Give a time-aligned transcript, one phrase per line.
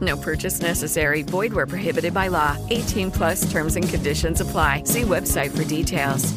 [0.00, 1.22] No purchase necessary.
[1.22, 2.56] Void where prohibited by law.
[2.70, 4.84] 18 plus terms and conditions apply.
[4.84, 6.32] See website for details.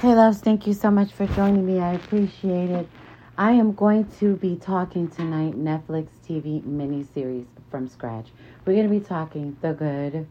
[0.00, 1.80] Hey, loves, thank you so much for joining me.
[1.80, 2.88] I appreciate it.
[3.36, 8.28] I am going to be talking tonight Netflix TV miniseries from scratch.
[8.64, 10.26] We're going to be talking the good,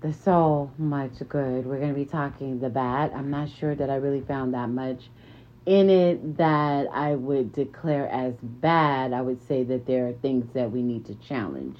[0.00, 1.66] the so much good.
[1.66, 3.12] We're going to be talking the bad.
[3.14, 5.10] I'm not sure that I really found that much
[5.66, 9.12] in it that I would declare as bad.
[9.12, 11.78] I would say that there are things that we need to challenge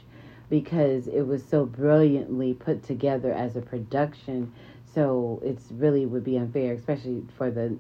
[0.49, 4.53] because it was so brilliantly put together as a production.
[4.95, 7.79] So it's really would be unfair, especially for the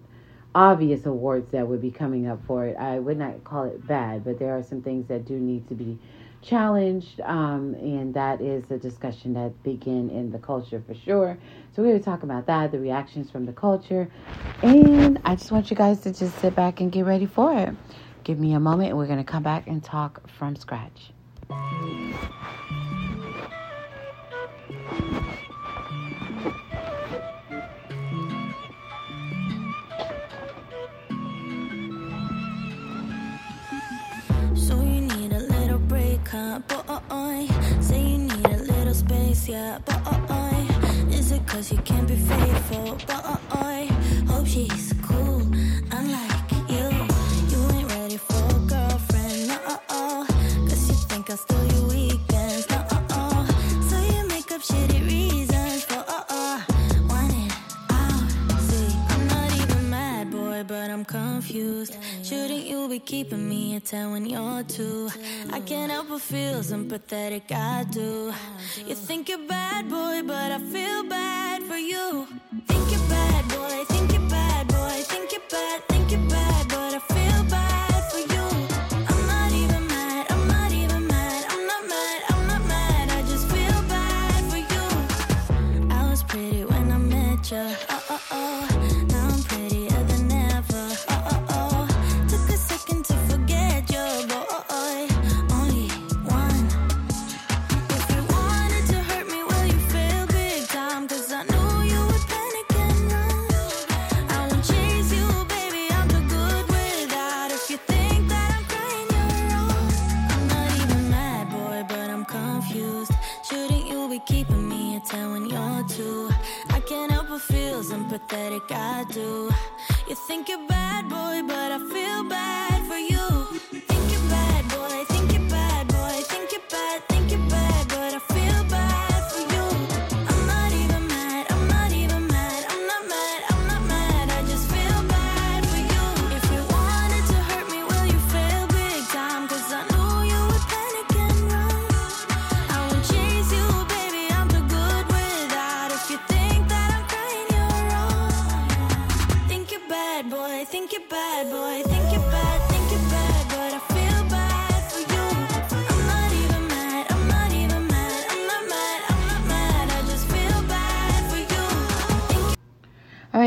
[0.55, 2.77] obvious awards that would be coming up for it.
[2.77, 5.75] I would not call it bad, but there are some things that do need to
[5.75, 5.98] be
[6.42, 11.38] challenged, um, and that is a discussion that begin in the culture for sure.
[11.74, 14.10] So we were talking about that, the reactions from the culture,
[14.62, 17.74] and I just want you guys to just sit back and get ready for it.
[18.24, 21.12] Give me a moment, and we're gonna come back and talk from scratch.
[36.30, 36.60] Break, huh?
[37.08, 37.48] Boy,
[37.80, 39.78] say you need a little space, yeah.
[39.78, 40.66] Boy,
[41.14, 42.96] is it cause you can't be faithful?
[43.50, 43.88] Boy,
[44.28, 45.42] hope she's cool,
[45.92, 46.88] unlike you.
[47.50, 50.26] You ain't ready for a girlfriend, no.
[50.68, 52.86] Cause you think I'll steal your weekends, no.
[53.88, 56.04] So you make up shitty reasons for
[57.08, 57.52] want it
[57.91, 58.60] out.
[58.60, 61.97] See, I'm not even mad, boy, but I'm confused.
[62.22, 65.09] Shouldn't you be keeping me at 10 when you're two?
[65.53, 68.33] I can't help but feel sympathetic, I do.
[68.84, 72.79] You think you're bad, boy, but I feel bad for you.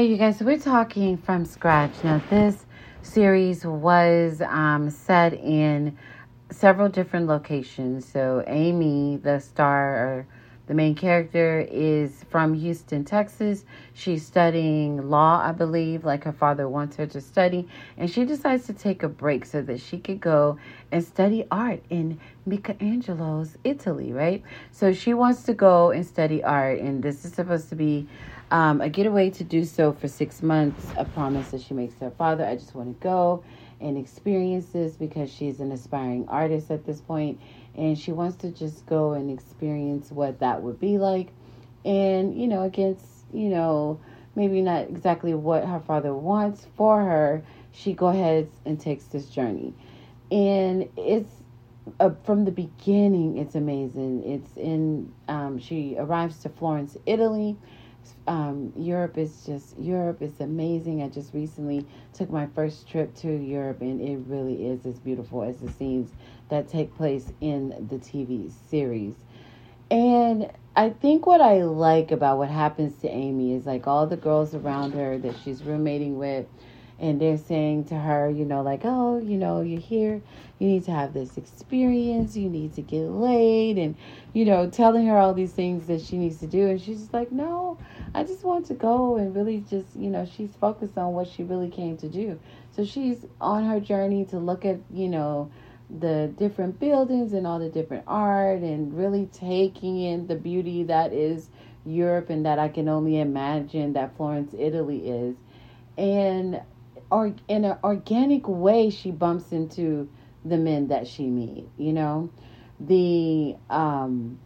[0.04, 1.92] You guys, we're talking from scratch.
[2.04, 2.66] Now, this
[3.04, 5.98] series was um, set in
[6.52, 8.06] several different locations.
[8.06, 10.28] So, Amy, the star, or
[10.68, 13.64] the main character, is from Houston, Texas.
[13.94, 17.68] She's studying law, I believe, like her father wants her to study.
[17.98, 20.58] And she decides to take a break so that she could go
[20.92, 24.44] and study art in Michelangelo's Italy, right?
[24.72, 28.06] So, she wants to go and study art, and this is supposed to be
[28.54, 30.86] um, a getaway to do so for six months.
[30.96, 32.46] A promise that she makes to her father.
[32.46, 33.44] I just want to go
[33.82, 37.42] and experience this because she's an aspiring artist at this point,
[37.76, 41.30] and she wants to just go and experience what that would be like.
[41.84, 44.00] And you know, against you know,
[44.36, 49.26] maybe not exactly what her father wants for her, she go ahead and takes this
[49.26, 49.74] journey.
[50.32, 51.34] And it's
[52.00, 54.24] uh, from the beginning, it's amazing.
[54.24, 57.58] It's in, um, she arrives to Florence, Italy.
[58.28, 61.04] Um, Europe is just, Europe is amazing.
[61.04, 65.44] I just recently took my first trip to Europe, and it really is as beautiful
[65.44, 66.10] as the scenes
[66.50, 69.16] that take place in the TV series.
[69.92, 74.18] And I think what I like about what happens to Amy is like all the
[74.18, 76.48] girls around her that she's roommating with,
[77.00, 80.22] and they're saying to her, you know, like, oh, you know, you're here,
[80.60, 83.96] you need to have this experience, you need to get laid, and,
[84.34, 86.68] you know, telling her all these things that she needs to do.
[86.68, 87.78] And she's just like, no,
[88.14, 91.44] I just want to go and really just, you know, she's focused on what she
[91.44, 92.40] really came to do.
[92.76, 95.52] So she's on her journey to look at, you know,
[96.00, 101.14] the different buildings and all the different art and really taking in the beauty that
[101.14, 101.50] is
[101.86, 105.36] Europe and that I can only imagine that Florence, Italy is.
[105.98, 106.62] And
[107.14, 110.10] or in an organic way she bumps into
[110.44, 112.30] the men that she meet, you know.
[112.80, 114.40] The um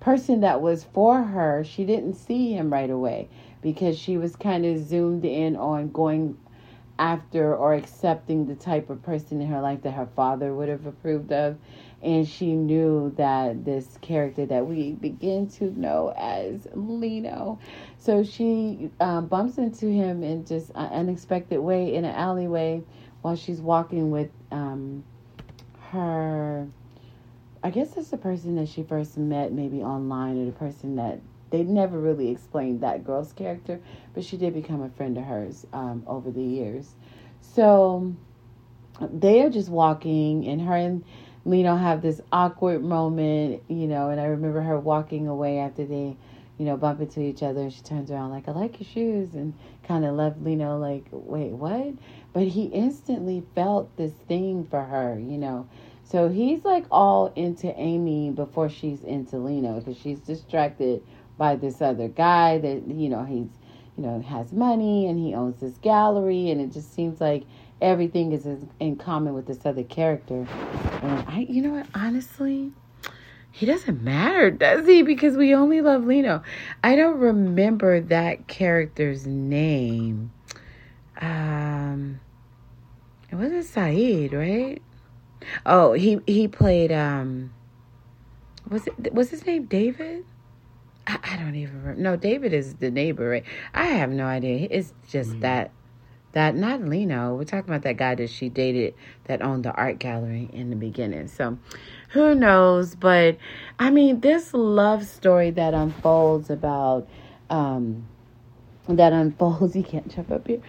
[0.00, 3.28] person that was for her, she didn't see him right away
[3.62, 6.38] because she was kind of zoomed in on going
[6.98, 10.86] after or accepting the type of person in her life that her father would have
[10.86, 11.56] approved of.
[12.02, 17.58] And she knew that this character that we begin to know as Lino.
[17.98, 22.82] So she um, bumps into him in just an unexpected way in an alleyway
[23.22, 25.02] while she's walking with um,
[25.90, 26.68] her.
[27.62, 31.20] I guess that's the person that she first met, maybe online, or the person that
[31.54, 33.80] they never really explained that girl's character,
[34.12, 36.96] but she did become a friend of hers um, over the years.
[37.40, 38.12] So
[39.00, 41.04] they are just walking, and her and
[41.44, 44.10] Lino have this awkward moment, you know.
[44.10, 46.16] And I remember her walking away after they,
[46.58, 49.34] you know, bump into each other, and she turns around like, "I like your shoes,"
[49.36, 49.54] and
[49.84, 51.94] kind of left Lino like, "Wait, what?"
[52.32, 55.68] But he instantly felt this thing for her, you know.
[56.02, 61.02] So he's like all into Amy before she's into Lino because she's distracted
[61.36, 63.48] by this other guy that you know he's
[63.96, 67.44] you know has money and he owns this gallery and it just seems like
[67.80, 68.46] everything is
[68.80, 70.46] in common with this other character.
[71.02, 71.86] And i you know what?
[71.94, 72.72] Honestly
[73.50, 75.02] he doesn't matter does he?
[75.02, 76.42] Because we only love lino.
[76.82, 80.32] I don't remember that character's name.
[81.20, 82.20] Um
[83.30, 84.80] it wasn't saeed right?
[85.66, 87.52] Oh he he played um
[88.68, 90.24] was it was his name david
[91.06, 92.00] I, I don't even remember.
[92.00, 93.44] No, David is the neighbor, right?
[93.74, 94.68] I have no idea.
[94.70, 95.40] It's just mm-hmm.
[95.40, 95.70] that
[96.32, 97.34] that not Lino.
[97.36, 100.76] We're talking about that guy that she dated that owned the art gallery in the
[100.76, 101.28] beginning.
[101.28, 101.58] So
[102.10, 102.94] who knows?
[102.94, 103.38] But
[103.78, 107.08] I mean, this love story that unfolds about
[107.50, 108.06] um
[108.88, 109.74] that unfolds.
[109.76, 110.60] You can't jump up here.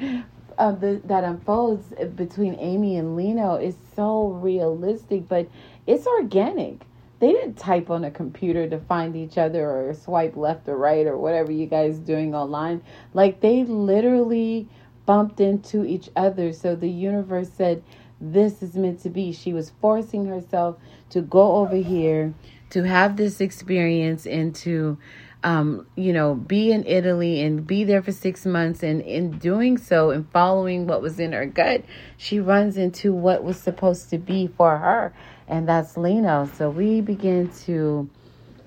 [0.57, 5.49] Uh, the, that unfolds between Amy and Lino is so realistic, but
[5.85, 6.79] it's organic
[7.25, 11.07] they didn't type on a computer to find each other or swipe left or right
[11.07, 12.83] or whatever you guys doing online.
[13.15, 14.69] Like they literally
[15.07, 16.53] bumped into each other.
[16.53, 17.81] So the universe said,
[18.21, 19.31] This is meant to be.
[19.31, 20.77] She was forcing herself
[21.09, 22.35] to go over here
[22.69, 24.99] to have this experience and to
[25.45, 28.83] um, you know, be in Italy and be there for six months.
[28.83, 31.83] And in doing so and following what was in her gut,
[32.17, 35.13] she runs into what was supposed to be for her
[35.47, 36.49] and that's Lino.
[36.57, 38.09] So we begin to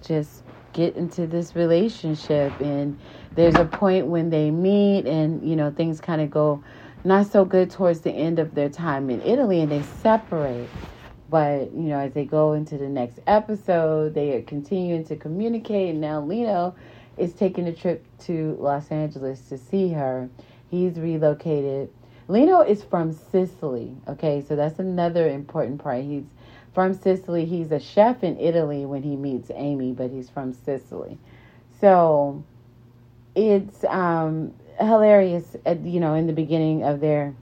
[0.02, 0.42] just
[0.72, 2.98] get into this relationship, and
[3.34, 6.62] there's a point when they meet, and you know things kind of go
[7.04, 10.68] not so good towards the end of their time in Italy, and they separate.
[11.28, 15.90] But you know, as they go into the next episode, they are continuing to communicate,
[15.90, 16.74] and now Lino
[17.16, 20.28] is taking a trip to Los Angeles to see her.
[20.70, 21.90] He's relocated.
[22.28, 26.04] Lino is from Sicily, okay, so that's another important part.
[26.04, 26.24] He's
[26.74, 27.44] from Sicily.
[27.44, 31.18] He's a chef in Italy when he meets Amy, but he's from Sicily.
[31.80, 32.44] So
[33.34, 37.34] it's um, hilarious, at, you know, in the beginning of their,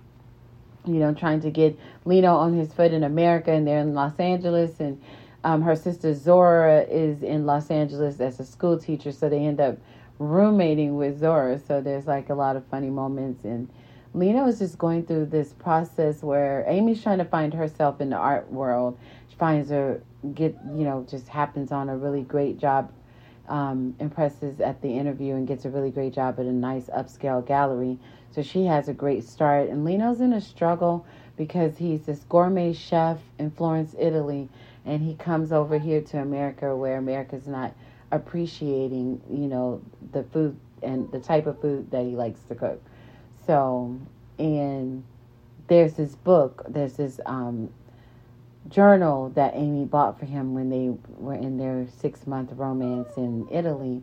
[0.86, 4.18] you know, trying to get Lino on his foot in America, and they're in Los
[4.18, 5.00] Angeles, and
[5.44, 9.60] um, her sister Zora is in Los Angeles as a school teacher, so they end
[9.60, 9.78] up
[10.18, 11.58] roommating with Zora.
[11.58, 13.68] So there's like a lot of funny moments and.
[14.14, 18.16] Lino is just going through this process where Amy's trying to find herself in the
[18.16, 20.00] art world She finds her
[20.34, 22.90] get you know just happens on a really great job
[23.48, 27.46] um, impresses at the interview and gets a really great job at a nice upscale
[27.46, 27.98] gallery
[28.32, 31.06] so she has a great start and lino's in a struggle
[31.36, 34.48] because he's this gourmet chef in florence italy
[34.84, 37.72] and he comes over here to america where america's not
[38.12, 39.80] appreciating you know
[40.12, 42.80] the food and the type of food that he likes to cook.
[43.46, 43.98] So,
[44.38, 45.04] and
[45.68, 47.70] there's this book, there's this um,
[48.68, 53.46] journal that Amy bought for him when they were in their six month romance in
[53.50, 54.02] Italy.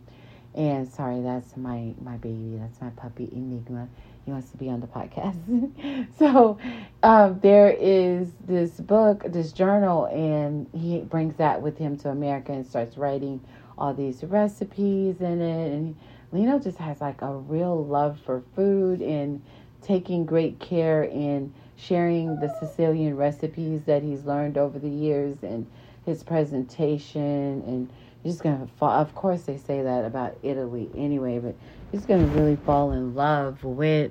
[0.54, 2.58] And sorry, that's my my baby.
[2.60, 3.88] That's my puppy Enigma.
[4.24, 6.08] He wants to be on the podcast.
[6.18, 6.58] so
[7.02, 12.52] um, there is this book, this journal, and he brings that with him to America
[12.52, 13.40] and starts writing
[13.76, 15.72] all these recipes in it.
[15.72, 15.96] And
[16.32, 19.42] Lino just has like a real love for food and
[19.82, 25.66] taking great care in sharing the Sicilian recipes that he's learned over the years and
[26.06, 27.90] his presentation and
[28.22, 31.54] he's gonna fall of course they say that about Italy anyway, but
[31.94, 34.10] he's gonna really fall in love with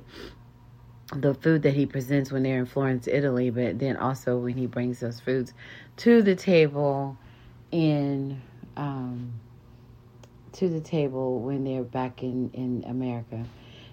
[1.18, 4.66] the food that he presents when they're in Florence, Italy, but then also when he
[4.68, 5.54] brings those foods
[5.98, 7.18] to the table
[7.72, 8.42] in
[8.78, 9.34] um,
[10.54, 13.44] to the table when they're back in, in America.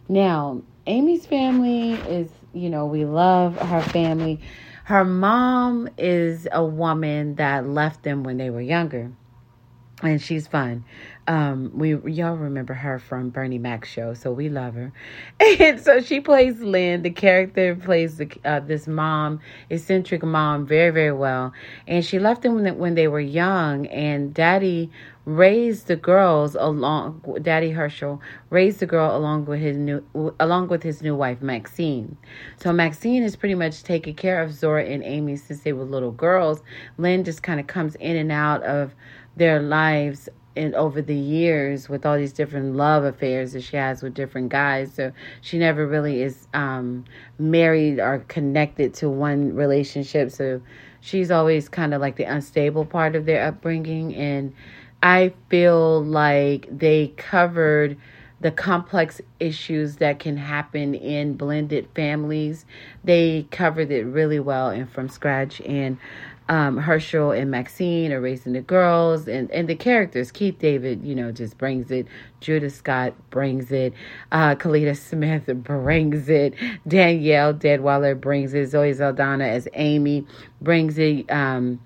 [0.09, 4.38] Now, Amy's family is, you know, we love her family.
[4.85, 9.11] Her mom is a woman that left them when they were younger.
[10.02, 10.85] And she's fun.
[11.30, 14.92] Um, we y'all remember her from Bernie Mac's show, so we love her.
[15.60, 17.02] And so she plays Lynn.
[17.02, 19.38] The character plays the, uh, this mom,
[19.70, 21.52] eccentric mom, very very well.
[21.87, 24.90] And she left them when, when they were young, and Daddy
[25.25, 30.02] raised the girls along Daddy Herschel raised the girl along with his new
[30.40, 32.16] along with his new wife Maxine.
[32.56, 36.10] So Maxine is pretty much taking care of Zora and Amy since they were little
[36.10, 36.60] girls.
[36.99, 38.96] Lynn just kind of comes in and out of
[39.37, 44.02] their lives and over the years with all these different love affairs that she has
[44.02, 47.04] with different guys so she never really is um
[47.38, 50.61] married or connected to one relationship so
[51.00, 54.52] she's always kind of like the unstable part of their upbringing and
[55.02, 57.97] I feel like they covered
[58.40, 62.64] the complex issues that can happen in blended families.
[63.04, 65.61] They covered it really well and from scratch.
[65.62, 65.99] And
[66.50, 70.33] um, Herschel and Maxine are raising the girls, and, and the characters.
[70.33, 72.09] Keith David, you know, just brings it.
[72.40, 73.95] Judith Scott brings it.
[74.33, 76.54] Uh, Kellita Smith brings it.
[76.88, 78.66] Danielle Deadwyler brings it.
[78.66, 80.26] Zoe Saldana as Amy
[80.61, 81.30] brings it.
[81.30, 81.80] Um,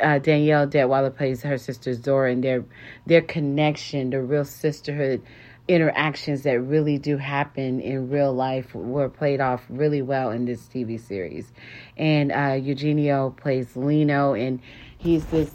[0.00, 2.64] uh, Danielle Deadwyler plays her sister Zora, and their
[3.06, 5.22] their connection, the real sisterhood
[5.66, 10.62] interactions that really do happen in real life were played off really well in this
[10.62, 11.52] TV series.
[11.96, 14.60] And uh, Eugenio plays Lino, and
[14.98, 15.50] he's this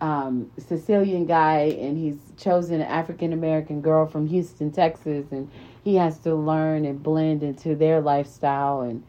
[0.00, 5.50] um, Sicilian guy, and he's chosen an African American girl from Houston, Texas, and
[5.84, 9.02] he has to learn and blend into their lifestyle and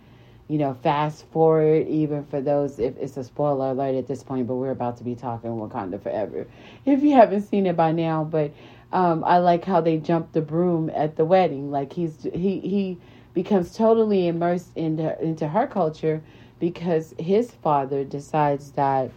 [0.51, 4.47] you know, fast forward even for those if it's a spoiler alert at this point,
[4.47, 6.45] but we're about to be talking Wakanda forever.
[6.85, 8.51] If you haven't seen it by now, but
[8.93, 11.71] um, I like how they jump the broom at the wedding.
[11.71, 12.97] Like he's he he
[13.33, 16.21] becomes totally immersed into into her culture
[16.59, 19.11] because his father decides that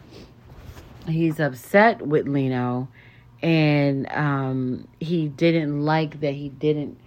[1.06, 2.88] he's upset with Lino
[3.42, 6.98] and um, he didn't like that he didn't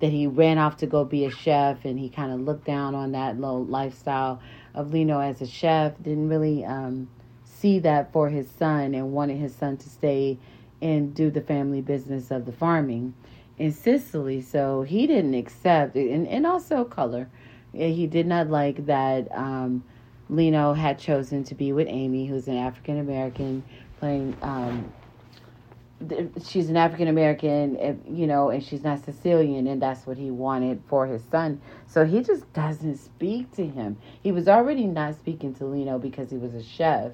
[0.00, 2.94] that he ran off to go be a chef and he kind of looked down
[2.94, 4.40] on that little lifestyle
[4.74, 5.94] of Lino as a chef.
[6.02, 7.08] Didn't really um,
[7.44, 10.38] see that for his son and wanted his son to stay
[10.82, 13.14] and do the family business of the farming
[13.58, 14.40] in Sicily.
[14.40, 15.96] So he didn't accept.
[15.96, 17.28] And, and also color.
[17.72, 19.84] He did not like that um,
[20.30, 23.62] Lino had chosen to be with Amy, who's an African American
[23.98, 24.92] playing um,
[26.44, 30.30] she's an African American, eh, you know, and she's not Sicilian, and that's what he
[30.30, 31.60] wanted for his son.
[31.86, 33.96] So he just doesn't speak to him.
[34.22, 37.12] He was already not speaking to Lino because he was a chef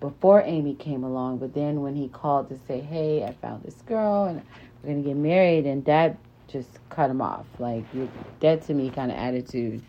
[0.00, 3.82] before Amy came along, but then when he called to say, "Hey, I found this
[3.82, 4.42] girl, and
[4.82, 8.08] we're gonna get married," and that just cut him off, like you're
[8.40, 9.82] dead to me kind of attitude.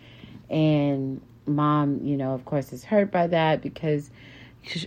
[0.49, 4.11] And mom, you know, of course, is hurt by that because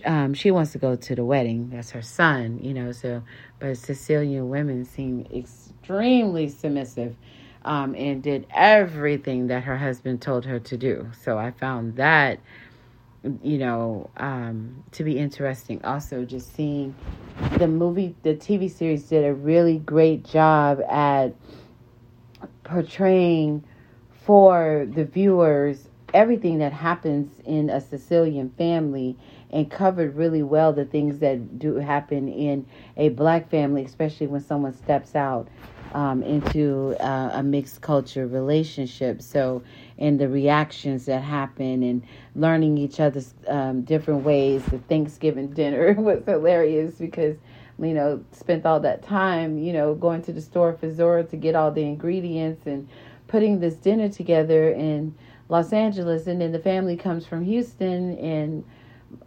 [0.05, 1.69] um, she wants to go to the wedding.
[1.71, 2.91] That's her son, you know.
[2.91, 3.23] So,
[3.59, 7.15] but Sicilian women seem extremely submissive
[7.65, 11.09] um, and did everything that her husband told her to do.
[11.21, 12.39] So I found that,
[13.41, 15.83] you know, um, to be interesting.
[15.83, 16.93] Also, just seeing
[17.57, 21.33] the movie, the TV series did a really great job at
[22.63, 23.63] portraying
[24.25, 29.17] for the viewers everything that happens in a Sicilian family
[29.53, 32.65] and covered really well the things that do happen in
[32.97, 35.47] a black family, especially when someone steps out
[35.93, 39.21] um, into uh, a mixed culture relationship.
[39.21, 39.61] So,
[39.99, 42.03] and the reactions that happen and
[42.35, 44.65] learning each other's um, different ways.
[44.65, 47.37] The Thanksgiving dinner was hilarious because
[47.79, 51.37] you know, spent all that time, you know, going to the store for Zora to
[51.37, 52.87] get all the ingredients and
[53.27, 55.15] putting this dinner together in
[55.49, 56.27] Los Angeles.
[56.27, 58.63] And then the family comes from Houston and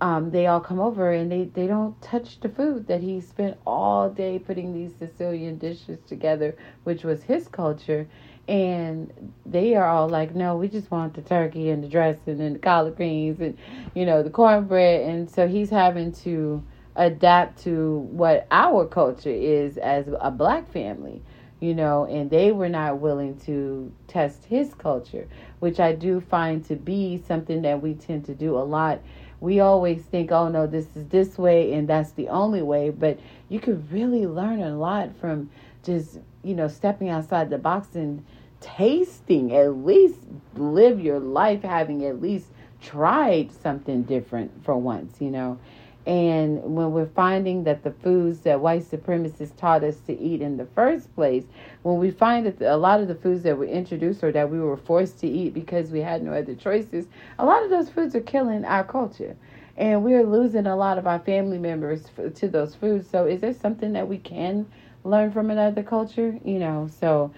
[0.01, 3.57] um, they all come over and they, they don't touch the food that he spent
[3.67, 8.09] all day putting these Sicilian dishes together, which was his culture.
[8.49, 12.55] And they are all like, no, we just want the turkey and the dressing and
[12.55, 13.59] the collard greens and,
[13.95, 15.09] you know, the cornbread.
[15.09, 16.63] And so he's having to
[16.95, 21.23] adapt to what our culture is as a black family,
[21.61, 25.29] you know, and they were not willing to test his culture,
[25.59, 29.01] which I do find to be something that we tend to do a lot.
[29.41, 33.19] We always think, oh no, this is this way and that's the only way, but
[33.49, 35.51] you could really learn a lot from
[35.83, 38.25] just, you know, stepping outside the box and
[38.61, 40.19] tasting, at least
[40.55, 42.47] live your life having at least
[42.81, 45.59] tried something different for once, you know.
[46.07, 50.57] And when we're finding that the foods that white supremacists taught us to eat in
[50.57, 51.45] the first place,
[51.83, 54.61] when we find that a lot of the foods that were introduced or that we
[54.61, 57.07] were forced to eat because we had no other choices,
[57.41, 59.37] a lot of those foods are killing our culture.
[59.77, 62.05] And we're losing a lot of our family members
[62.37, 63.11] to those foods.
[63.11, 64.67] So, is there something that we can
[65.03, 66.39] learn from another culture?
[66.45, 67.33] You know, so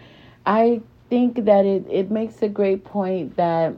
[0.44, 3.74] I think that it, it makes a great point that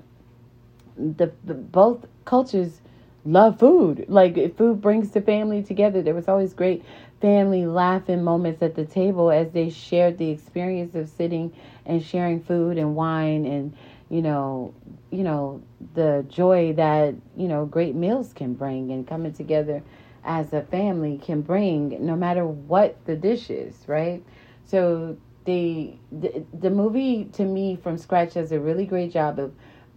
[0.96, 2.80] the, the both cultures
[3.24, 4.06] love food.
[4.08, 6.02] Like food brings the family together.
[6.02, 6.84] There was always great
[7.20, 11.52] family laughing moments at the table as they shared the experience of sitting
[11.84, 13.76] and sharing food and wine and
[14.08, 14.74] you know
[15.10, 15.62] you know
[15.94, 19.82] the joy that you know great meals can bring and coming together
[20.24, 24.22] as a family can bring no matter what the dish is right
[24.64, 29.52] so the, the the movie to me from scratch does a really great job of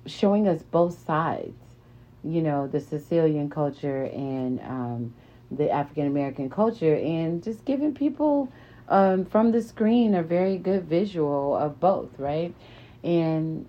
[0.05, 1.53] showing us both sides
[2.23, 5.13] you know, the Sicilian culture and um,
[5.51, 8.49] the African American culture, and just giving people
[8.89, 12.53] um, from the screen a very good visual of both, right?
[13.03, 13.65] And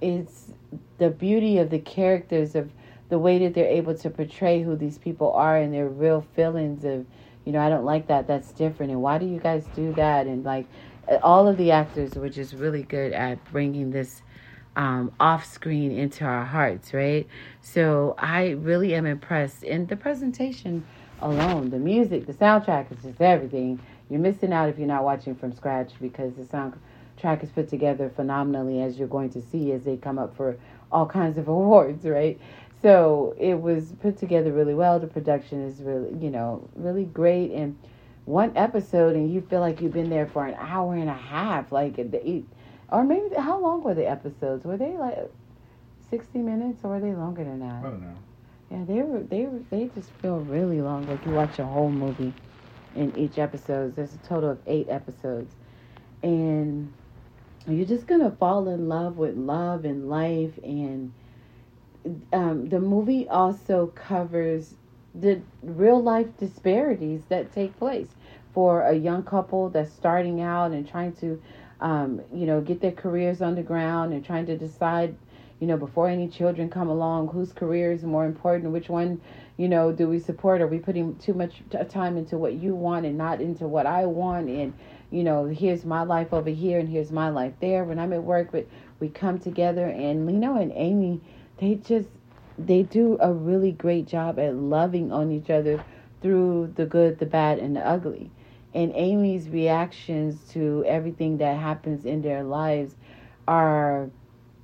[0.00, 0.52] it's
[0.98, 2.70] the beauty of the characters of
[3.08, 6.84] the way that they're able to portray who these people are and their real feelings
[6.84, 7.06] of,
[7.44, 10.26] you know, I don't like that, that's different, and why do you guys do that?
[10.26, 10.66] And like
[11.22, 14.22] all of the actors were just really good at bringing this
[14.76, 17.26] um, off screen into our hearts, right?
[17.60, 19.64] So I really am impressed.
[19.64, 20.84] And the presentation
[21.20, 23.80] alone, the music, the soundtrack is just everything.
[24.10, 28.10] You're missing out if you're not watching from scratch because the soundtrack is put together
[28.14, 30.56] phenomenally, as you're going to see as they come up for
[30.90, 32.38] all kinds of awards, right?
[32.82, 35.00] So it was put together really well.
[35.00, 37.50] The production is really, you know, really great.
[37.52, 37.78] And
[38.26, 41.72] one episode, and you feel like you've been there for an hour and a half.
[41.72, 42.44] Like, the,
[42.90, 44.64] or maybe how long were the episodes?
[44.64, 45.18] Were they like
[46.10, 47.80] sixty minutes, or were they longer than that?
[47.80, 48.16] I don't know.
[48.70, 49.20] Yeah, they were.
[49.20, 49.60] They were.
[49.70, 51.06] They just feel really long.
[51.06, 52.34] Like you watch a whole movie
[52.94, 53.94] in each episode.
[53.96, 55.54] There's a total of eight episodes,
[56.22, 56.92] and
[57.66, 60.58] you're just gonna fall in love with love and life.
[60.62, 61.12] And
[62.32, 64.74] um, the movie also covers
[65.14, 68.14] the real life disparities that take place
[68.52, 71.40] for a young couple that's starting out and trying to
[71.84, 75.14] um, you know, get their careers on the ground and trying to decide,
[75.60, 79.20] you know, before any children come along, whose career is more important, which one,
[79.58, 80.62] you know, do we support?
[80.62, 84.06] Are we putting too much time into what you want and not into what I
[84.06, 84.48] want?
[84.48, 84.72] And,
[85.10, 87.84] you know, here's my life over here and here's my life there.
[87.84, 88.66] When I'm at work, but
[88.98, 91.20] we come together and Lino and Amy,
[91.58, 92.08] they just,
[92.58, 95.84] they do a really great job at loving on each other
[96.22, 98.30] through the good, the bad, and the ugly
[98.74, 102.96] and Amy's reactions to everything that happens in their lives
[103.46, 104.10] are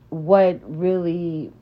[0.09, 1.53] what really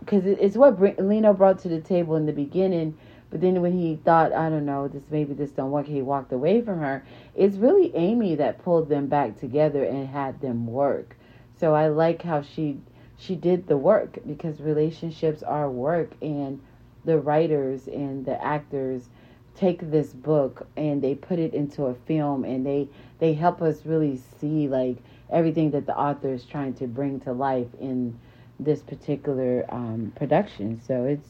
[0.00, 2.96] because it's what Lino brought to the table in the beginning
[3.34, 6.30] but then when he thought I don't know this maybe this don't work he walked
[6.30, 7.04] away from her.
[7.34, 11.16] It's really Amy that pulled them back together and had them work.
[11.58, 12.78] So I like how she
[13.16, 16.60] she did the work because relationships are work and
[17.04, 19.08] the writers and the actors
[19.56, 22.88] take this book and they put it into a film and they
[23.18, 24.96] they help us really see like
[25.30, 28.18] everything that the author is trying to bring to life in
[28.58, 30.80] this particular um, production.
[30.86, 31.28] So it's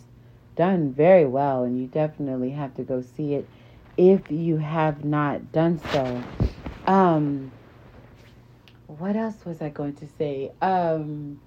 [0.57, 3.49] done very well and you definitely have to go see it
[3.97, 6.23] if you have not done so.
[6.87, 7.51] Um,
[8.87, 10.53] what else was i going to say?
[10.61, 11.41] Um,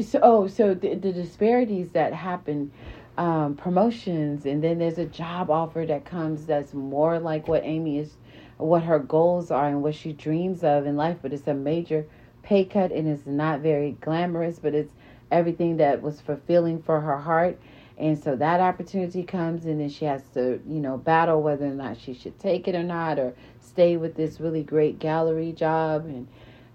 [0.00, 2.72] so oh so the, the disparities that happen
[3.18, 7.98] um, promotions and then there's a job offer that comes that's more like what Amy
[7.98, 8.16] is
[8.58, 12.06] what her goals are and what she dreams of in life but it's a major
[12.42, 14.94] pay cut and it's not very glamorous but it's
[15.32, 17.58] everything that was fulfilling for her heart
[17.98, 21.74] And so that opportunity comes, and then she has to, you know, battle whether or
[21.74, 26.06] not she should take it or not, or stay with this really great gallery job
[26.06, 26.28] and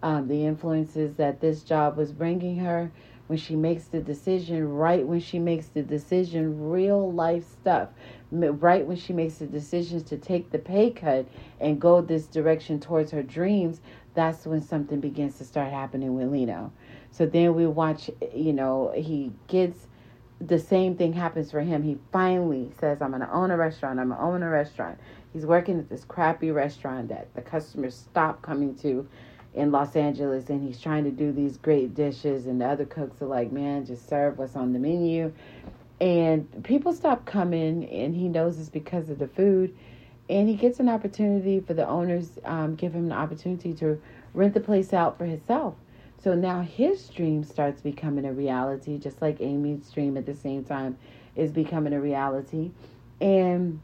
[0.03, 2.91] um, the influences that this job was bringing her.
[3.27, 7.89] When she makes the decision, right when she makes the decision, real life stuff,
[8.31, 11.25] right when she makes the decisions to take the pay cut
[11.59, 13.79] and go this direction towards her dreams,
[14.13, 16.71] that's when something begins to start happening with Lino.
[17.11, 19.87] So then we watch, you know, he gets
[20.41, 21.83] the same thing happens for him.
[21.83, 23.99] He finally says, I'm going to own a restaurant.
[23.99, 24.99] I'm going to own a restaurant.
[25.31, 29.07] He's working at this crappy restaurant that the customers stop coming to
[29.53, 33.21] in Los Angeles and he's trying to do these great dishes and the other cooks
[33.21, 35.31] are like, "Man, just serve what's on the menu."
[36.01, 39.75] And people stop coming and he knows it's because of the food.
[40.29, 44.01] And he gets an opportunity for the owners um, give him an opportunity to
[44.33, 45.75] rent the place out for himself.
[46.23, 50.63] So now his dream starts becoming a reality, just like Amy's dream at the same
[50.63, 50.97] time
[51.35, 52.71] is becoming a reality.
[53.19, 53.81] And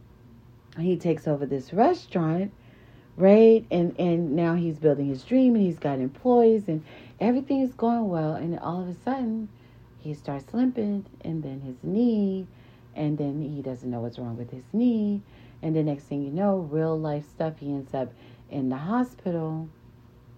[0.77, 2.51] he takes over this restaurant,
[3.19, 3.65] right?
[3.69, 6.83] And and now he's building his dream and he's got employees and
[7.19, 8.33] everything is going well.
[8.33, 9.49] And all of a sudden,
[9.99, 12.47] he starts limping and then his knee,
[12.95, 15.21] and then he doesn't know what's wrong with his knee.
[15.61, 18.13] And the next thing you know, real life stuff, he ends up
[18.49, 19.67] in the hospital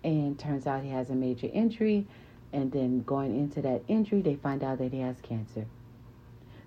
[0.04, 2.08] and turns out he has a major injury
[2.54, 5.65] and then going into that injury they find out that he has cancer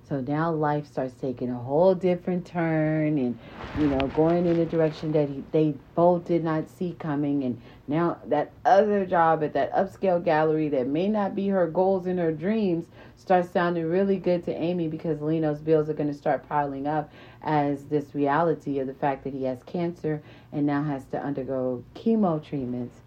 [0.07, 3.39] so now life starts taking a whole different turn and
[3.75, 7.43] you know going in a direction that he, they both did not see coming.
[7.43, 12.07] And now that other job at that upscale gallery that may not be her goals
[12.07, 12.85] and her dreams
[13.17, 17.11] starts sounding really good to amy because lino's bills are going to start piling up
[17.43, 21.83] as this reality of the fact that he has cancer and now has to undergo
[21.95, 23.01] chemo treatments.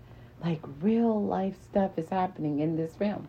[0.43, 3.27] Like real life stuff is happening in this film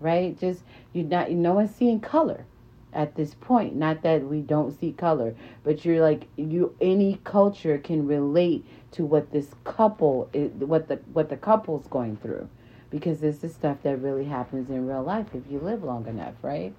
[0.00, 0.38] right?
[0.38, 2.46] Just you're not no one's seeing color
[2.92, 7.78] at this point not that we don't see color but you're like you any culture
[7.78, 12.48] can relate to what this couple is what the what the couple's going through.
[12.90, 16.34] Because this is stuff that really happens in real life if you live long enough
[16.42, 16.74] right?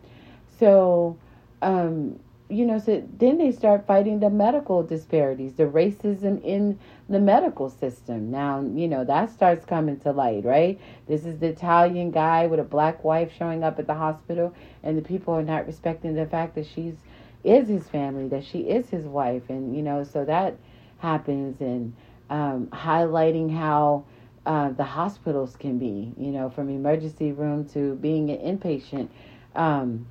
[0.59, 1.17] So
[1.61, 2.19] um
[2.51, 6.77] you know, so then they start fighting the medical disparities, the racism in
[7.09, 8.29] the medical system.
[8.29, 10.79] Now, you know, that starts coming to light, right?
[11.07, 14.97] This is the Italian guy with a black wife showing up at the hospital, and
[14.97, 16.95] the people are not respecting the fact that she's
[17.43, 20.55] is his family, that she is his wife, and you know, so that
[20.99, 21.93] happens, and
[22.29, 24.03] um, highlighting how
[24.45, 29.09] uh, the hospitals can be, you know, from emergency room to being an inpatient.
[29.55, 30.05] Um,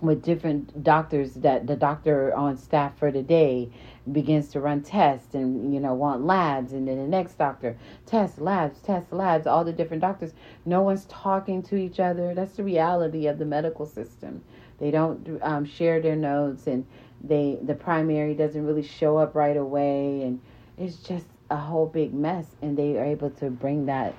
[0.00, 3.70] with different doctors that the doctor on staff for the day
[4.10, 8.40] begins to run tests and you know want labs and then the next doctor tests
[8.40, 10.32] labs tests labs all the different doctors.
[10.64, 12.34] No one's talking to each other.
[12.34, 14.42] That's the reality of the medical system.
[14.78, 16.86] They don't um, share their notes and
[17.22, 20.40] they the primary doesn't really show up right away and
[20.78, 24.14] it's just a whole big mess and they are able to bring that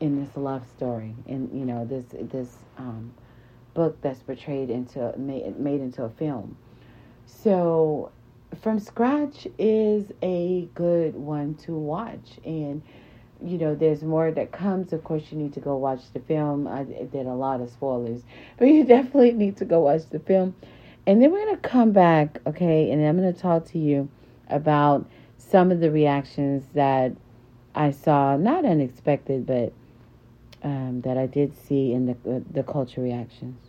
[0.00, 3.12] in this love story and you know this this um,
[3.74, 6.56] book that's portrayed into made, made into a film.
[7.26, 8.12] So
[8.62, 12.38] from scratch is a good one to watch.
[12.44, 12.82] And
[13.42, 14.92] you know there's more that comes.
[14.92, 16.66] Of course you need to go watch the film.
[16.66, 18.22] I did a lot of spoilers
[18.58, 20.54] but you definitely need to go watch the film.
[21.06, 22.90] And then we're to come back okay?
[22.90, 24.08] And i'm to talk to you
[24.48, 25.06] about
[25.36, 27.12] some of the reactions that
[27.74, 28.36] i saw.
[28.36, 29.72] Not unexpected but
[30.62, 33.63] um, that i did see in the, the culture reactions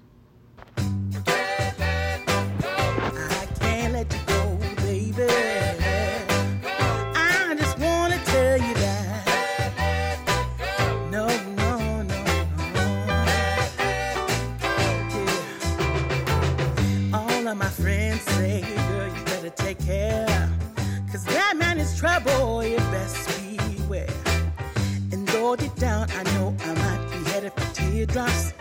[25.75, 28.53] down, I know I might be headed for teardrops.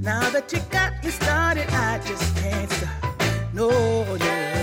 [0.00, 3.52] Now that you got me started, I just can't stop.
[3.52, 3.70] No,
[4.16, 4.57] no.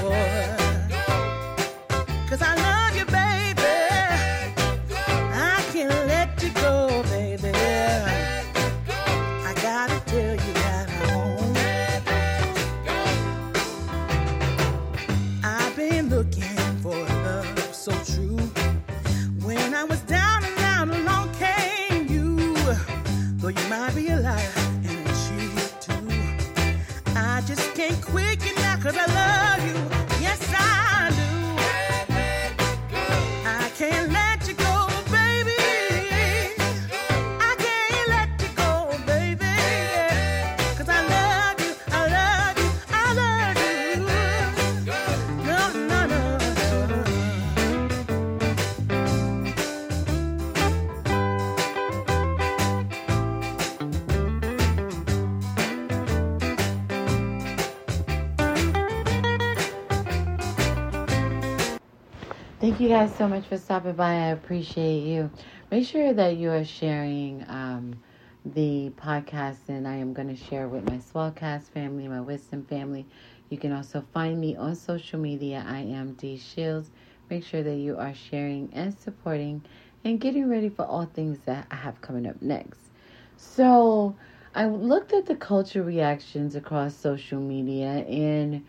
[62.76, 64.12] Thank you guys so much for stopping by.
[64.16, 65.32] I appreciate you.
[65.72, 68.02] Make sure that you are sharing um,
[68.44, 73.06] the podcast, and I am going to share with my Swellcast family, my Wisdom family.
[73.50, 75.64] You can also find me on social media.
[75.66, 76.92] I am D Shields.
[77.30, 79.64] Make sure that you are sharing and supporting
[80.04, 82.92] and getting ready for all things that I have coming up next.
[83.38, 84.18] So,
[84.54, 88.66] I looked at the culture reactions across social media and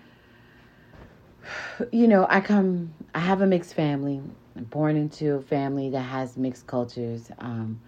[1.93, 4.21] you know, I come I have a mixed family.
[4.57, 7.31] I'm born into a family that has mixed cultures.
[7.39, 7.81] Um,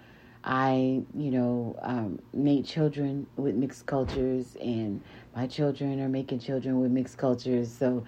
[0.44, 5.02] I, you know, um, made children with mixed cultures, and
[5.34, 7.70] my children are making children with mixed cultures.
[7.72, 8.04] So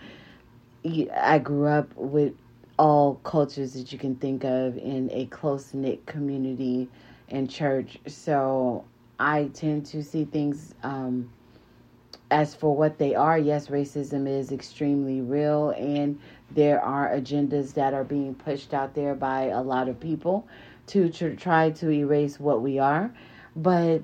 [1.14, 2.34] I grew up with
[2.78, 6.88] all cultures that you can think of in a close knit community
[7.28, 7.98] and church.
[8.06, 8.86] So
[9.18, 11.30] I tend to see things um,
[12.30, 13.38] as for what they are.
[13.38, 16.18] Yes, racism is extremely real, and
[16.52, 20.46] there are agendas that are being pushed out there by a lot of people
[20.88, 23.12] to, to try to erase what we are.
[23.56, 24.02] But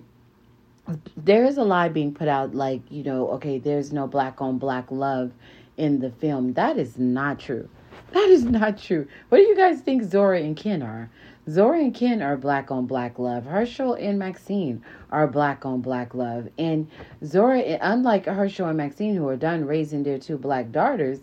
[1.17, 4.59] there is a lie being put out like, you know, okay, there's no black on
[4.59, 5.33] black love
[5.77, 6.53] in the film.
[6.55, 7.69] That is not true.
[8.12, 9.09] That is not true.
[9.29, 11.11] What do you guys think Zora and Ken are?
[11.48, 13.44] Zora and Ken are black on black love.
[13.44, 16.48] Herschel and Maxine are black on black love.
[16.59, 16.88] And
[17.24, 21.20] Zora, unlike Herschel and Maxine, who are done raising their two black daughters,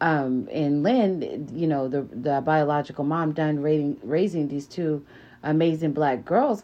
[0.00, 5.04] um, and Lynn, you know, the the biological mom done raising raising these two
[5.42, 6.62] amazing black girls.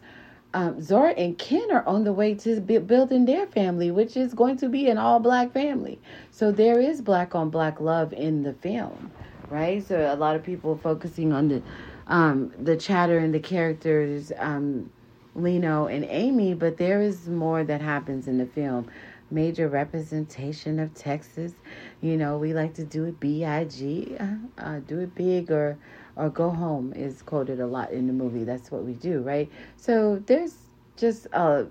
[0.55, 4.57] Um, Zora and Ken are on the way to building their family, which is going
[4.59, 6.01] to be an all black family.
[6.31, 9.11] So there is black on black love in the film,
[9.51, 9.85] right?
[9.85, 11.63] So a lot of people focusing on the
[12.07, 14.91] um, the chatter and the characters, um,
[15.35, 18.89] Lino and Amy, but there is more that happens in the film.
[19.31, 21.55] Major representation of Texas.
[22.01, 24.27] You know, we like to do it B-I-G, uh,
[24.59, 25.79] uh, do it big or
[26.17, 28.45] or go home is quoted a lot in the movie.
[28.45, 29.51] That's what we do, right?
[29.77, 30.55] So there's
[30.97, 31.65] just uh,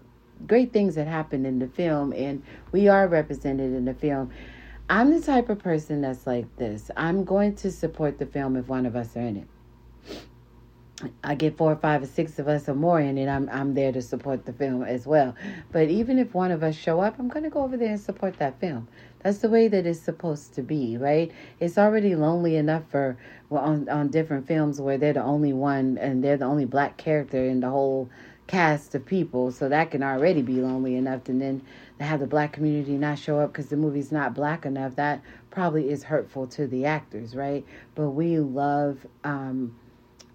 [0.47, 4.31] great things that happen in the film, and we are represented in the film.
[4.89, 6.91] I'm the type of person that's like this.
[6.97, 9.47] I'm going to support the film if one of us are in it.
[11.23, 13.73] I get four or five or six of us or more in it, I'm I'm
[13.73, 15.35] there to support the film as well.
[15.71, 18.37] But even if one of us show up, I'm gonna go over there and support
[18.39, 18.87] that film.
[19.19, 21.31] That's the way that it's supposed to be, right?
[21.59, 23.17] It's already lonely enough for
[23.49, 26.97] well, on on different films where they're the only one and they're the only black
[26.97, 28.09] character in the whole
[28.47, 31.27] cast of people, so that can already be lonely enough.
[31.29, 31.61] And then
[31.99, 35.21] to have the black community not show up because the movie's not black enough, that
[35.49, 37.65] probably is hurtful to the actors, right?
[37.95, 39.05] But we love.
[39.23, 39.75] Um,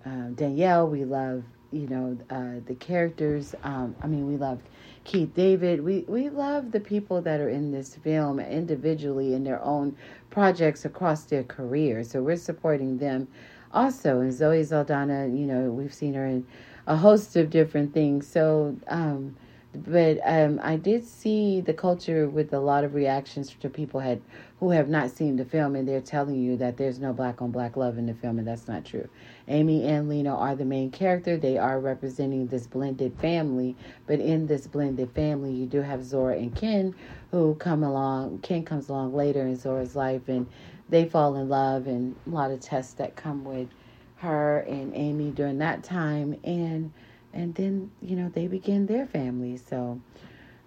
[0.09, 0.89] uh, Danielle.
[0.89, 3.55] We love, you know, uh, the characters.
[3.65, 4.61] Um, I mean, we love
[5.05, 5.85] Keith David.
[5.85, 9.97] We we love the people that are in this film individually in their own
[10.31, 12.05] projects across their career.
[12.05, 13.29] So we're supporting them
[13.73, 14.21] also.
[14.21, 16.47] And Zoe Saldana, you know, we've seen her in
[16.87, 18.27] a host of different things.
[18.27, 19.37] So, um,
[19.75, 24.21] but um, I did see the culture with a lot of reactions to people had
[24.61, 27.51] who have not seen the film, and they're telling you that there's no black on
[27.51, 29.09] black love in the film, and that's not true.
[29.47, 31.37] Amy and Lino are the main character.
[31.37, 33.77] They are representing this blended family,
[34.07, 36.95] but in this blended family, you do have Zora and Ken
[37.31, 38.39] who come along.
[38.39, 40.47] Ken comes along later in Zora's life, and
[40.89, 43.69] they fall in love, and a lot of tests that come with
[44.17, 46.93] her and Amy during that time, and
[47.33, 49.57] and then you know they begin their family.
[49.57, 50.01] So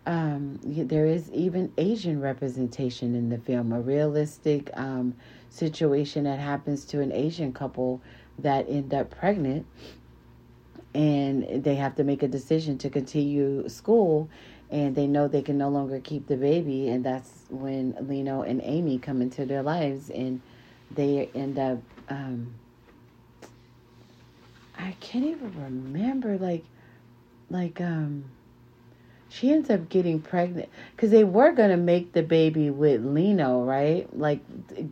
[0.06, 5.16] um, there is even Asian representation in the film, a realistic um,
[5.50, 8.02] situation that happens to an Asian couple
[8.40, 9.66] that end up pregnant
[10.94, 14.30] and they have to make a decision to continue school
[14.70, 18.62] and they know they can no longer keep the baby and that's when Lino and
[18.64, 20.42] Amy come into their lives and
[20.90, 22.54] they end up um,
[24.82, 26.66] I can't even remember like
[27.50, 28.26] like um
[29.30, 33.64] she ends up getting pregnant because they were going to make the baby with Lino,
[33.64, 34.06] right?
[34.18, 34.42] Like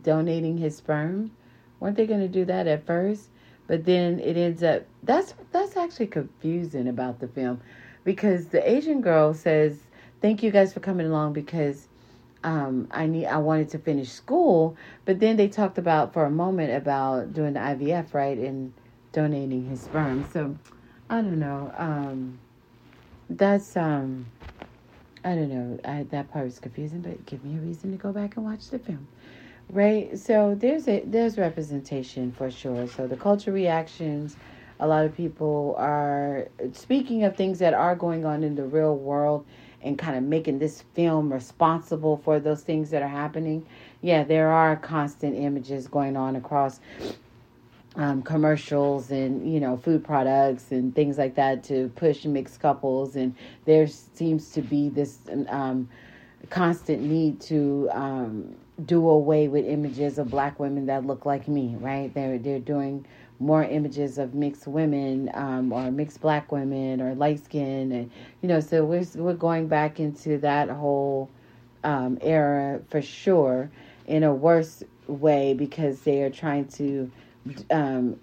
[0.02, 1.30] donating his sperm.
[1.78, 3.28] Weren't they going to do that at first?
[3.66, 7.60] But then it ends up that's that's actually confusing about the film
[8.04, 9.78] because the Asian girl says,
[10.22, 11.88] "Thank you guys for coming along because
[12.44, 16.30] um, I need I wanted to finish school." But then they talked about for a
[16.30, 18.72] moment about doing the IVF, right, and
[19.12, 20.28] donating his sperm.
[20.32, 20.56] So
[21.08, 21.72] I don't know.
[21.76, 22.38] Um,
[23.28, 24.26] that's um,
[25.24, 25.78] I don't know.
[25.84, 28.68] I, that part was confusing, but give me a reason to go back and watch
[28.70, 29.06] the film
[29.72, 34.36] right so there's a there's representation for sure so the culture reactions
[34.80, 38.96] a lot of people are speaking of things that are going on in the real
[38.96, 39.46] world
[39.82, 43.64] and kind of making this film responsible for those things that are happening
[44.02, 46.80] yeah there are constant images going on across
[47.96, 53.16] um, commercials and you know food products and things like that to push mixed couples.
[53.16, 55.88] And there seems to be this um,
[56.50, 61.76] constant need to um, do away with images of black women that look like me
[61.80, 62.12] right?
[62.14, 63.06] They're they're doing
[63.40, 67.92] more images of mixed women um, or mixed black women or light skin.
[67.92, 68.10] And
[68.42, 71.28] you know so we're we're going back into that whole
[71.82, 73.70] um, era for sure
[74.06, 77.10] in a worse way because they are trying to
[77.70, 78.18] um,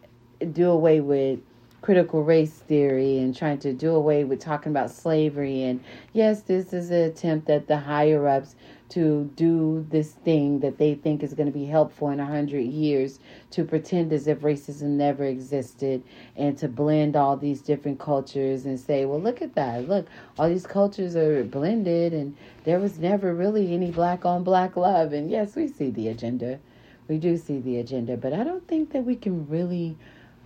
[0.53, 1.39] do away with
[1.81, 5.63] critical race theory and trying to do away with talking about slavery.
[5.63, 8.55] And yes, this is an attempt at the higher ups
[8.89, 12.65] to do this thing that they think is going to be helpful in a hundred
[12.65, 13.19] years
[13.51, 16.01] to pretend as if racism never existed
[16.35, 19.87] and to blend all these different cultures and say, well, look at that.
[19.87, 20.07] Look,
[20.39, 25.11] all these cultures are blended and there was never really any black on black love.
[25.13, 26.59] And yes, we see the agenda
[27.07, 29.97] we do see the agenda, but I don't think that we can really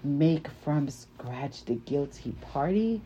[0.03, 3.01] make from scratch the guilty party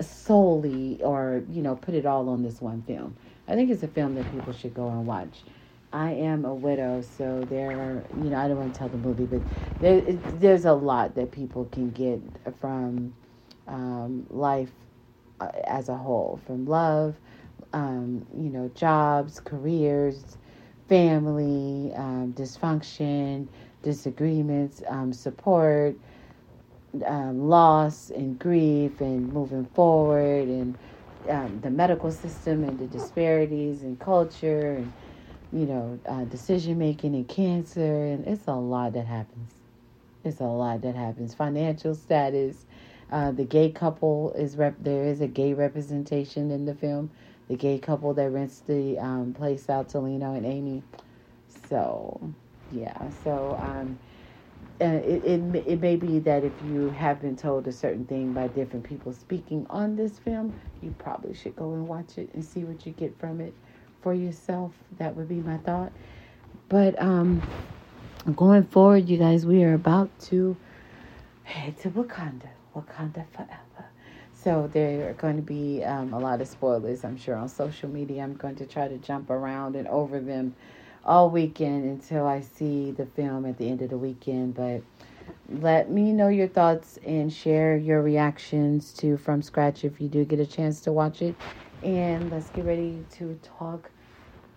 [0.00, 3.16] solely or, you know, put it all on this one film.
[3.48, 5.44] I think it's a film that people should go and watch.
[5.92, 8.98] I am a widow, so there are, you know, I don't want to tell the
[8.98, 9.42] movie, but
[9.80, 12.20] there, there's a lot that people can get
[12.60, 13.14] from
[13.66, 14.72] um, life
[15.40, 17.16] uh, as a whole, from love,
[17.72, 20.36] um, you know, jobs, careers,
[20.88, 23.48] family, um, dysfunction,
[23.82, 25.96] disagreements, um, support,
[27.06, 30.78] um, loss and grief, and moving forward, and
[31.28, 34.94] um, the medical system, and the disparities in culture, and
[35.52, 39.52] you know, uh, decision making and cancer, and it's a lot that happens.
[40.24, 41.34] It's a lot that happens.
[41.34, 42.66] Financial status.
[43.10, 44.76] Uh, the gay couple is rep.
[44.80, 47.12] There is a gay representation in the film
[47.48, 50.82] the gay couple that rents the um, place out to Lino and Amy.
[51.68, 52.32] So,
[52.70, 53.10] yeah.
[53.24, 53.98] So, um,
[54.80, 58.48] it, it, it may be that if you have been told a certain thing by
[58.48, 62.64] different people speaking on this film, you probably should go and watch it and see
[62.64, 63.54] what you get from it
[64.02, 64.72] for yourself.
[64.98, 65.92] That would be my thought.
[66.68, 67.42] But um,
[68.34, 70.56] going forward, you guys, we are about to
[71.44, 72.48] head to Wakanda.
[72.74, 73.85] Wakanda forever.
[74.46, 77.90] So there are going to be um, a lot of spoilers, I'm sure, on social
[77.90, 78.22] media.
[78.22, 80.54] I'm going to try to jump around and over them
[81.04, 84.54] all weekend until I see the film at the end of the weekend.
[84.54, 84.84] But
[85.48, 90.24] let me know your thoughts and share your reactions to From Scratch if you do
[90.24, 91.36] get a chance to watch it.
[91.82, 93.90] And let's get ready to talk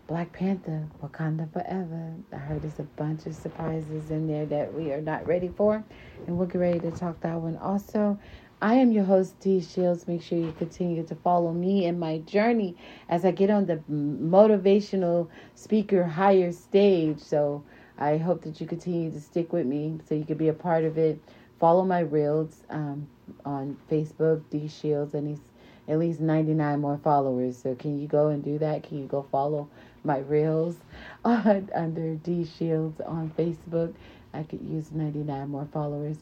[0.07, 2.15] Black Panther, Wakanda Forever.
[2.33, 5.83] I heard there's a bunch of surprises in there that we are not ready for.
[6.27, 8.19] And we'll get ready to talk that one also.
[8.61, 10.05] I am your host, Dee Shields.
[10.05, 12.75] Make sure you continue to follow me in my journey
[13.07, 17.19] as I get on the motivational speaker higher stage.
[17.19, 17.63] So
[17.97, 20.83] I hope that you continue to stick with me so you can be a part
[20.83, 21.21] of it.
[21.57, 23.07] Follow my reels um,
[23.45, 25.41] on Facebook, Dee Shields, and he's
[25.87, 27.57] at least 99 more followers.
[27.57, 28.83] So can you go and do that?
[28.83, 29.69] Can you go follow
[30.03, 30.75] my reels
[31.23, 33.93] on, under Dee Shields on Facebook?
[34.33, 36.17] I could use 99 more followers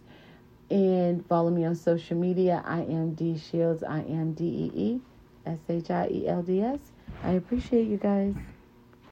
[0.70, 2.64] and follow me on social media.
[2.66, 3.84] I am Dee Shields.
[3.84, 5.02] I am D E E
[5.46, 6.80] S H I E L D S.
[7.24, 8.36] I appreciate you guys.